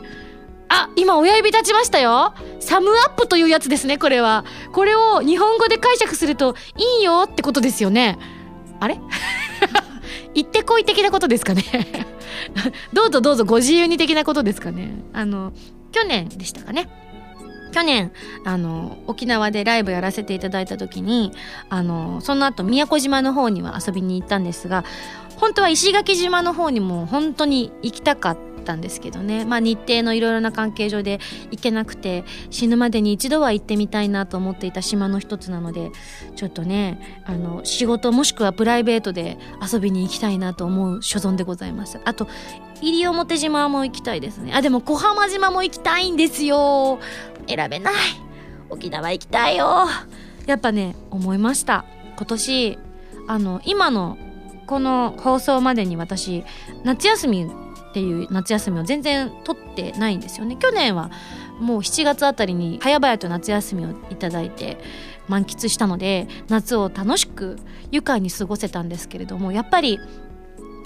[0.69, 2.35] あ、今親指立ちましたよ。
[2.61, 4.45] サムアップというやつですね、これは。
[4.73, 8.19] これを日本語で解釈すると、いいよってことですよね。
[8.81, 8.99] あれ？
[10.35, 11.63] 行ってこい的なことですかね。
[12.93, 15.53] どうぞどうぞご自由に的なことですかねあの
[15.93, 16.89] 去年でしたかね
[17.73, 18.13] 去年
[18.45, 21.33] あの沖縄でライブやらせていただいた時に
[21.69, 24.85] あのその後宮古島の方には遊びに行ったんですが
[25.37, 35.91] 本当は石垣島の方にも本当に行きたかったたんですけどね、まあ、日程のいろいろな関係上で行けなくて死ぬまでに一度は行ってみたいなと思っていた島の一つなので
[36.35, 39.39] ちょっとねあの仕事もしくはプライベートで
[39.73, 41.99] 遊びに行きたいなと思う所存でございます。
[42.05, 42.29] あと
[42.83, 44.53] 西表島も行きたいですね。
[44.55, 46.99] あでも小浜島も行きたいんですよ。
[47.49, 47.95] 選べない。
[48.69, 49.87] 沖縄行きたいよ。
[50.47, 51.85] やっぱね思いました。
[52.17, 52.79] 今年
[53.29, 54.19] あの今の
[54.67, 56.45] この放送までに私
[56.85, 57.51] 夏休み
[57.97, 60.57] っていう夏休みを全然取ってないんですよね。
[60.57, 61.11] 去年は
[61.59, 64.77] もう7月あたりに早々と夏休みをいただいて
[65.29, 67.57] 満喫したので夏を楽しく
[67.91, 69.99] 愉快に過ごせたんですけれどもやっぱり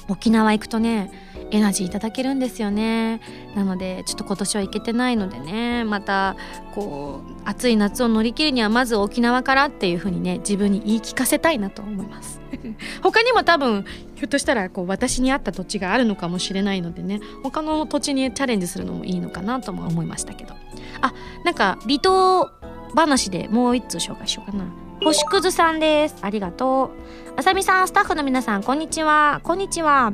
[0.09, 1.11] 沖縄行くとね
[1.51, 3.21] エナジーいただけるんですよね。
[3.55, 6.37] なのでちょっと今年は行けてないのでねまた
[6.75, 12.41] こう暑い夏を乗り切るにはまず沖縄からっていう風にね自分に言い聞かせたいなと思います。
[13.03, 13.85] 他にも多分
[14.15, 20.55] ひょっとしたらこう私に合った土地があるのかもしれないのでね他の土地にチャレンジするのもいいのかなとも思いましたけど。
[21.03, 21.13] あ
[21.45, 22.51] なんか離島
[22.95, 24.65] 話でもう一通紹介しようかな。
[25.03, 26.17] 星屑さんです。
[26.21, 26.91] ありがと
[27.30, 27.30] う。
[27.37, 30.13] あさみさんスタッフの皆さんこんにちはこんにちは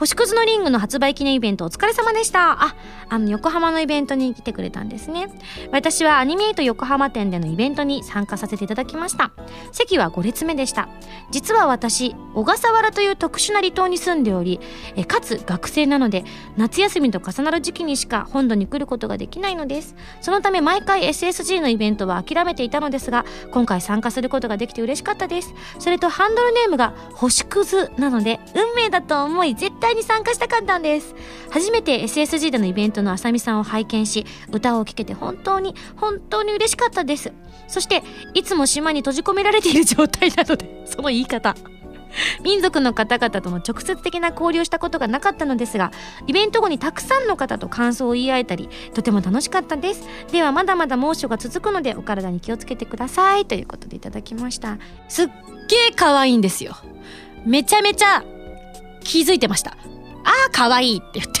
[0.00, 2.64] 星屑のリングの発売記念イベントお疲れ様でした。
[2.64, 2.74] あ、
[3.10, 5.28] あの、横浜のイベントに来てくれたんですね。
[5.72, 9.30] 私はアニメイト横浜店でのイベントに参加させていただきました。
[9.72, 10.88] 席は5列目でした。
[11.30, 14.58] 実は私、小笠原という特殊な離島に住んでおり、
[14.96, 16.24] えかつ学生なので、
[16.56, 19.96] 夏休みと重なる時期にしか本土に来ることができないのです。
[20.22, 25.52] そのため毎回 SSG のイベントは諦めていたのですが、今回参加することができて嬉しかったです。
[25.78, 31.14] それとハンドルネームが星屑なので、運命だと思い絶対に参加したかったんです。
[31.50, 37.32] 初めて SSG でのイベントのあさみさんを拝見し歌を聴けて本当に本当に嬉しかったです。
[37.68, 38.02] そして
[38.34, 41.54] いつも島に閉じ込められている状態なのでその言い方。
[42.42, 45.92] 民族の方々との直接的な交流をしたことがなかったのですが
[46.26, 50.06] イベント後にたくさんの方と感想を言い合えたりとても楽しかったです。
[50.32, 53.46] ではまだまだ猛暑が続くのでお体に気をつけてください。
[53.46, 54.78] ということでいただきました。
[55.08, 56.76] すっげえ可愛いんですよ。
[57.44, 58.22] めちゃめちゃ
[59.02, 59.70] 気づいてました。
[59.70, 59.76] あ
[60.48, 61.40] あ、かわいいって言って。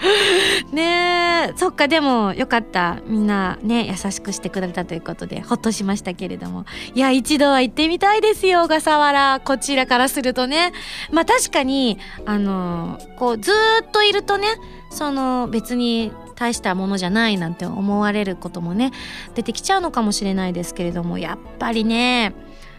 [0.72, 2.98] ねえ、そっか、でもよかった。
[3.06, 6.64] みんなね、優しくしてくれたということで、ほっとしましたけれども。
[6.94, 9.40] いや、一度は行ってみたいですよ、小笠原。
[9.44, 10.72] こちらからするとね。
[11.10, 14.48] まあ確かに、あの、こう、ずっといるとね、
[14.90, 18.92] その、別に大したものじゃないなんて思われることもね、
[19.34, 22.32] 出てきちゃうのかもしれないですけれども、やっぱりね、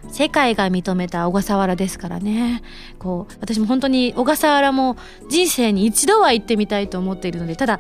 [0.10, 2.62] 世界が認めた小笠原ですからね。
[3.00, 4.98] こう私も本当に小笠原も
[5.30, 7.80] 人生に一度は行ってみたいと思っているのでただ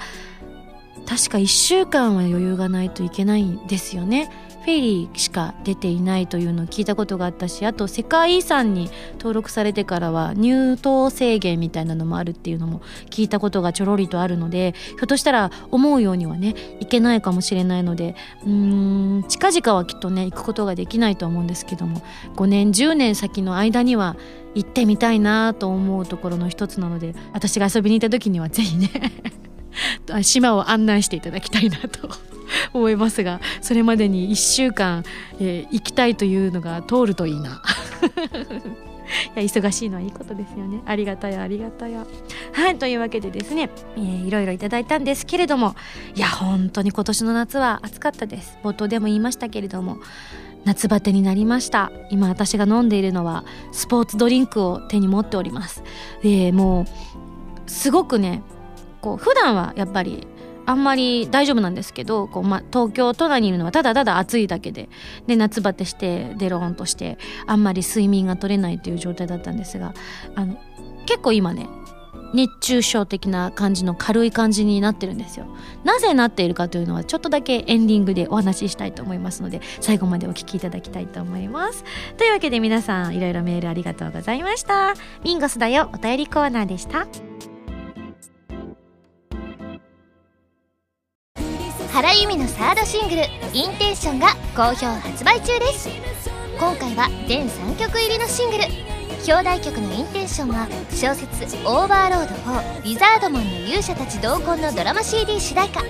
[1.08, 4.30] 確か1週間は余裕がないといけないんですよね。
[4.62, 22.02] フェリーしか出ていないというのを聞いたことがあったしあと世界遺産に登録されてからは入島制限みたいなのもあるっていうのも聞いたことがちょろりとあるのでひょっとしたら思うようにはねいけないかもしれないのでうーん近々はきっとね行くことができないと思うんですけども
[22.36, 24.16] 5年10年先の間には
[24.54, 28.90] 行ってみたいなと思うところの一つなので私が遊びに行った時にはぜひね
[30.22, 32.31] 島を案内していただきたいなと。
[32.74, 35.04] 思いますがそれまでに1週間、
[35.40, 37.62] えー、行きたいというのが通るといいな。
[39.36, 40.82] いや忙しいのはいいことですよね。
[40.86, 42.06] ありがたやありがたや。
[42.54, 45.76] はいというわけでですね、えー、いろいろいただいたんですけれども
[46.16, 48.58] いや本当に今年の夏は暑かったです。
[48.64, 49.98] 冒頭でも言いましたけれども
[50.64, 51.92] 夏バテになりました。
[52.10, 55.84] 今私が飲んでいるのはスポーツドリンクを手に持っております。
[56.24, 58.44] でもうすごくね
[59.02, 60.28] こう普段はやっぱり
[60.66, 64.90] あんまり大丈夫なんですけどこう、ま、東京都内にいるのはただただ暑いだけで
[65.28, 69.94] で夏バテしてデローンとしてあんまり睡眠が取れないという状態だったんですが
[70.36, 70.58] あの
[71.06, 71.68] 結構今ね
[72.34, 75.48] 熱中症的な感じの軽い感じになってるんですよ。
[75.84, 81.84] なぜなっているかというのはちょっとだけエンディングでお話ししたいと思いますので最後までお聞きいただきたいと思います。
[82.18, 84.94] というわけで皆さんいろいろメールありがとうございました。
[85.24, 87.31] ミンゴスだよお便りコーナーでした。
[91.94, 95.90] 原由美のサードシングル「Intention」が好評発売中です。
[96.58, 98.64] 今回は全3曲入りのシングル。
[99.28, 105.82] 表題曲の「Intention」は小説「オーバーロード4リザードマンの勇者たち同梱」のドラマ CD 主題歌。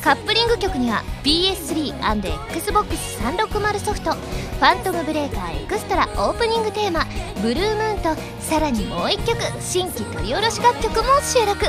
[0.00, 11.66] カップリング曲には PS3&Xbox360 ソフト「ファントムブレーカーエクストラ」オープニングテーマ「Blue Moon」とさらにもう1曲新規録り下ろし楽曲も収録。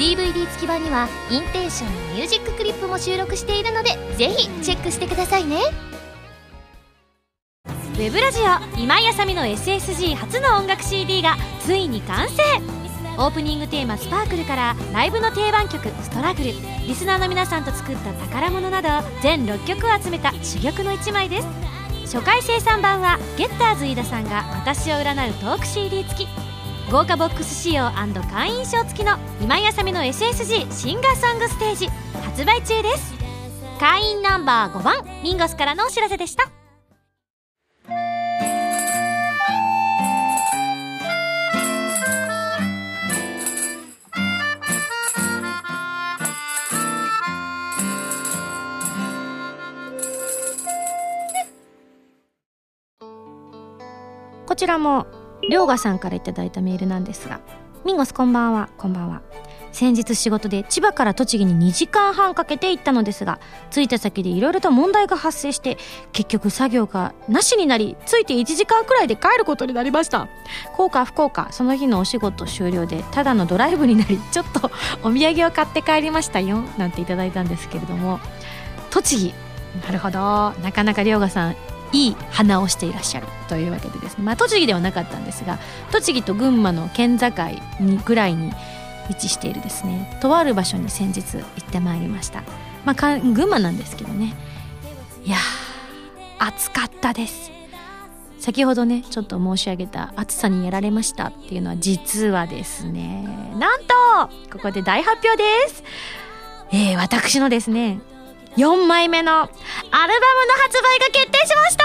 [0.00, 5.60] DVD 付き版にはインテンションのミュージッククリップも収録しているのでぜひチェックしてくださいね。
[7.66, 12.42] ウェブラジオ今井あさみの SSG 初の音楽 CD がついに完成。
[13.18, 16.54] オープニングテーマ「スパークル」からライブの定番曲「ストラグル」
[16.88, 18.88] リスナーの皆さんと作った宝物など
[19.20, 21.48] 全6曲を集めた珠玉の1枚です。
[22.16, 26.49] 初回生産版はゲッターズ飯田さんが私を占うトーク CD 付き。
[26.90, 27.92] 豪華ボックス仕様
[28.32, 33.14] 会員証付きの今井あさみの SSG シンガーソングステージ発売中です。
[33.78, 36.50] 会員ナンバー5番ミンゴスからのお知らせでした。
[54.44, 55.06] こちらも
[55.48, 57.40] りょうがさんからいただいたメールなんですが
[57.84, 58.68] ミンゴスこんばんは。
[58.76, 59.22] こんばんは。
[59.72, 65.78] 先日仕事で千葉から栃木に2時間半かけて行ったのですが着いた先でいろいろと問題が発生して
[66.12, 70.28] 結局作業がなしになり着いて1時間くらいで帰ることになりました。
[70.76, 74.70] 幸か不幸かその日のお仕事終了でただのドライブになりちょっと
[75.02, 78.20] お土産を買って帰りましたよなんていただいたんですけれども。
[78.90, 79.34] 栃木。
[79.86, 80.52] なるほど。
[80.62, 81.56] なかなかりょうがさん
[81.92, 84.24] いい花をしていらっしゃるというわけでですね。
[84.24, 85.58] まあ栃木ではなかったんですが
[85.90, 87.26] 栃木と群馬の県境
[87.80, 88.52] にぐらいに
[89.10, 90.18] 位置しているですね。
[90.20, 92.42] とある場所に先日行ってまいりました。
[92.84, 94.34] まあ群馬なんですけどね。
[95.24, 95.36] いや
[96.38, 97.50] 暑かったです。
[98.38, 103.94] 先ほどねちょっと申し上げた暑さにやられましたっていうのは実はですねなんと
[104.50, 105.84] ここで大発表です。
[106.72, 108.00] えー、私のですね
[108.56, 110.12] 4枚目のアルバムの
[110.62, 111.84] 発売が決定しました。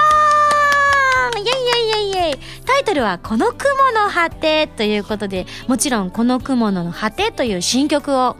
[1.39, 2.35] イエイイエイイエイイエイ。
[2.65, 8.35] タイトルは「この雲の果て」ということでもちろん「この雲の果て」という新曲を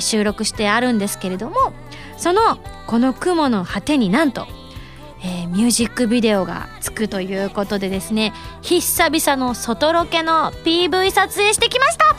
[0.00, 1.72] 収録してあるんですけれども
[2.16, 4.46] その「この雲の果て」になんと
[5.24, 12.16] えー、ミュージックビデオがつくということでですね久々の外ロケの PV 撮影してきました。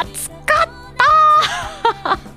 [0.00, 0.68] 暑かっ
[2.02, 2.35] た。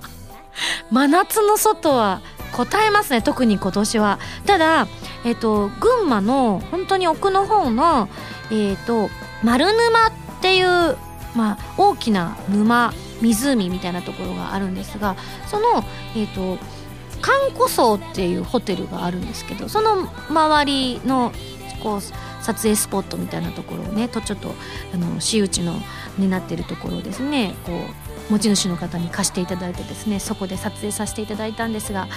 [0.91, 2.21] 真夏の外は
[2.51, 4.19] 答えますね特に今年は。
[4.45, 4.87] ただ
[5.25, 8.09] えっ、と群馬の本当に奥の方の
[8.51, 9.09] えっ、と
[9.43, 10.97] 丸沼っていう
[11.35, 15.15] まあ大きな沼湖みたいなところがあるんですが
[15.47, 15.83] その
[16.15, 16.57] えっ、と
[17.21, 21.31] 観光層っていうホテルがあるんですけどその周りの
[21.83, 24.53] こう撮影スポットみたいなところをねとちょっと
[24.93, 25.75] あの私有地の
[26.17, 32.07] になってるところをですねこう持ち主の方に貸していただいてですねそこで撮影させていただいたんですが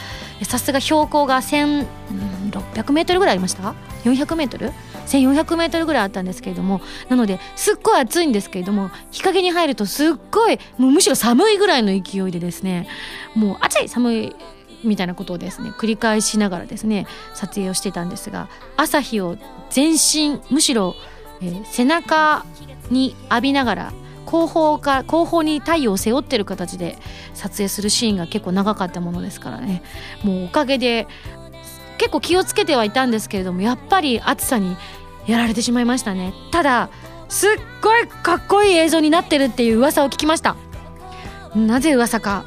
[0.42, 4.70] さすが標高が1600メートルぐらいありました400メートル
[5.06, 12.88] ？1400メートルぐらいあったんですけれどもなのですっごい暑いんですけれども日陰に入るとすっごいもうむしろ寒いぐらいの勢いでですね
[13.34, 14.36] もう暑い寒い
[14.84, 19.36] みたいなことをですね繰り返しながらですね撮影をしてたんですが朝日を
[19.70, 20.94] 全身むしろ、
[21.40, 22.44] えー、背中
[22.90, 23.92] に浴びながら
[24.26, 26.98] 後方か後方に太陽を背負ってる形で
[27.34, 29.82] 撮影するシーンが結構長かったものですからね。
[30.22, 31.06] もうおかげで
[31.98, 34.76] 結構気をつけてはいたんですけれどもやっぱり暑さに
[35.26, 36.32] やられてしまいましたね。
[36.50, 36.90] ただ
[37.28, 40.56] すっごいかっこいい映像になってるっていう噂を聞きました。
[41.54, 42.44] なぜ噂か。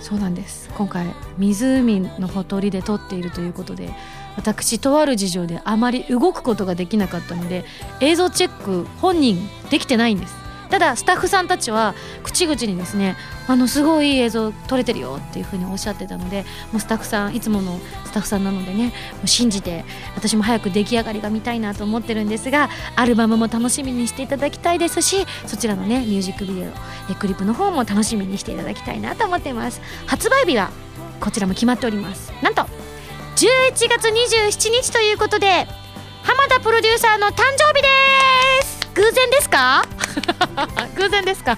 [0.00, 0.70] そうなんです。
[0.76, 1.06] 今回
[1.38, 3.94] 湖のほとりで撮っているということで
[4.36, 7.64] 私とある事情であまり動くことができなかったので
[8.00, 10.43] 映像チェック本人できてないんです。
[10.74, 19.84] ただスタッフさんたちは口々にですねあのすごいいい映像撮れてるよっていうふうにおっしゃってたのでもうスタッフさんいつものスタッフさんなのでねもう信じて
[20.16, 26.66] 私も早く出来上がりが見たいなと思ってるんですがアルバムも楽しみにしていただきたいですしそちらのねミュージックビデ
[27.08, 29.80] オクリップの方も楽しみにしていただきたいなと思ってます。
[30.06, 30.72] 発売日は
[31.20, 32.32] こちらも決まっております。
[32.42, 32.68] なんと11
[33.76, 35.68] 月27日ということで
[36.24, 37.88] 浜田プロデューサーの誕生日で
[38.66, 39.84] す偶然ですか？
[40.96, 41.56] 偶然ですか？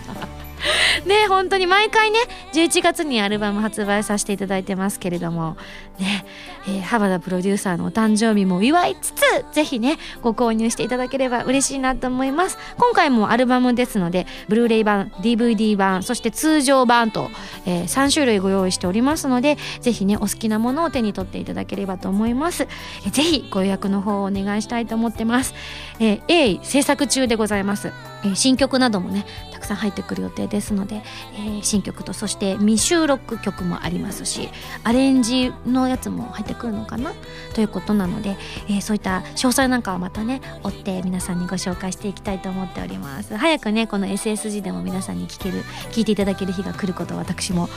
[1.06, 2.18] ね本当に毎回ね
[2.52, 5.56] 11月にアルバム発売させていただいてますけれども
[5.98, 6.24] ね、
[6.66, 9.22] えー、浜田プロデューサーのお誕生日も祝いつつ
[9.52, 12.58] ぜひねご購入していただければ嬉しいなと思います。
[12.76, 17.30] 今回もアルバムですのでブルーレイ版 DVD 版そして通常版と、
[17.64, 22.64] えー、3種類ご用意しておりますのでぜひねお好きなものを手に取っていただければと思います、
[23.04, 25.54] えー、ぜひご予約の方をお願いしたいと思ってます、
[25.98, 27.92] えー、鋭意制作中でございます。
[28.26, 31.02] えー新曲などもねたくさん入ってくる予定ですので、
[31.34, 34.48] えー新曲とそして未収録曲もありますし
[34.84, 37.12] アレンジのやつも入ってくるのかな？
[37.54, 38.36] ということなので、
[38.68, 43.36] えーそういった詳細なんかはまたね追って皆さんにご紹介していきたいと思っております。
[43.36, 45.62] 早くねこの SSG でも皆さんに聞ける
[45.92, 47.68] 聞いていただける日が来ることを私も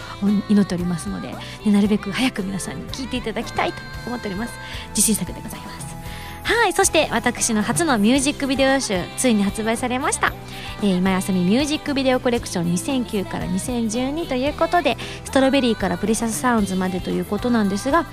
[0.50, 1.34] 祈っておりますので、
[1.66, 3.78] ねなるべく早く皆さんに聞いていただきたいと
[4.08, 4.54] 思っております。
[4.90, 5.99] 自信作でございます。
[6.50, 10.34] はいそして私の初のミュージックビデオ集ついに発売されました、
[10.82, 18.08] えー今休みミュージックビデオコレクション2009から2012ということでストロベリーからプレシャスサウンズまでということなんですが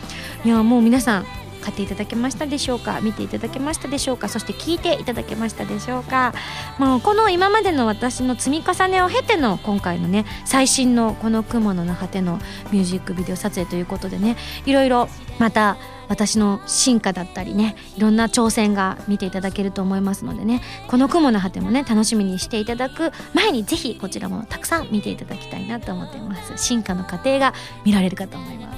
[0.44, 1.26] いやもう皆さん
[1.66, 3.00] 買っていただけましたでしょうか？
[3.00, 4.28] 見ていただけましたでしょうか？
[4.28, 6.32] そして聞いていただけましたでしょうか？
[6.78, 12.38] もうこの今までの私の積み重ねを経ての今回のね最新のこの雲の果ての
[12.70, 15.08] ミュージックビデオ撮影ということでねいろいろ
[15.40, 15.76] また
[16.08, 26.56] 私の進化だったりねいろんな挑戦が見ていただけると思いますのでねこの雲の果てもね楽しみにしていただく前にぜひこちらもたくさん見ていただきたいなと思っています。
[26.56, 27.54] 進化の過程が
[27.84, 28.75] 見られるかと思います。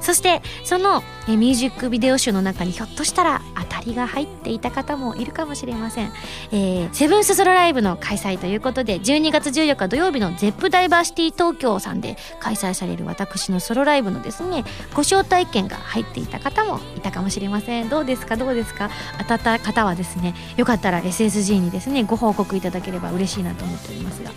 [0.00, 6.12] そしてそのミュージックビデオ集の中にひょっとしたら当たりが入っていた方もいるかもしれません、
[6.52, 17.88] えーセブンスソロライブの開催ということで12月14日土曜日の ZEP ダイバーシティ東京さんで開催される私のソロライブのですねご招待券が入っていた方もいたかもしれません。
[17.88, 18.36] どうですか？
[18.36, 18.90] どうですか？
[19.18, 24.30] 当たった方はですねよかったら SSG にですねご報告いただければ嬉しいなと思っておりますが。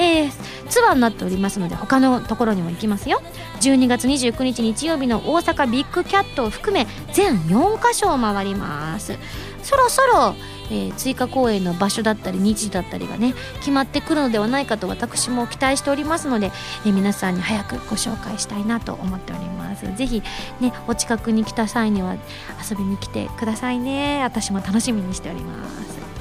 [0.00, 0.32] えー
[0.68, 3.22] ツアーになっておりますので他のところにも行きますよ。
[3.62, 9.18] 12月29日日曜日の大阪ビッグキャットを含め全4カ所を回ります。
[9.62, 10.34] そろそろ、
[10.70, 16.52] えー追加公演の場所だったり日時だったりがね決まってくるのではないかと私も期待しておりますので、
[16.84, 19.84] えー皆さんに早くご紹介したいなと思っております。
[19.96, 20.22] ぜひ
[20.60, 22.16] ねお近くに来た際には
[22.70, 24.22] 遊びに来てくださいね。
[24.22, 26.17] 私も楽しみにしております。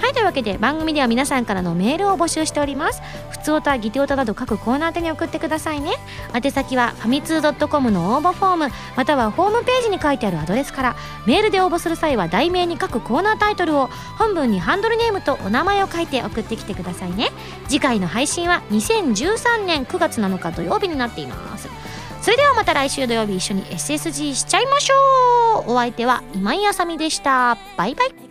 [0.00, 3.02] はいというわけで番組では皆さんからのメールを募集しております。
[3.30, 5.92] ふつおたぎておたなど各コーナー宛に送ってくださいね。
[6.34, 8.68] 宛先はファミツー .com の応募フォーム。
[8.96, 10.96] またはホームページに書いてあるアドレスから
[11.26, 13.88] メールで応募する際は題名に各コーナータイトルを
[14.18, 17.30] 本文にハンドルネームとお名前を書いて送ってきてくださいね。
[17.66, 21.68] 次回の配信は2013年9月7日土曜日になっています。
[22.22, 25.72] それではまた来週土曜日一緒に SSG しちゃいましょう。
[25.72, 27.56] お相手は今井あさみでした。
[27.76, 28.27] バイバイ。